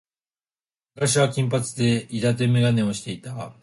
[0.95, 3.53] 昔は金髪で伊達眼鏡をしていた。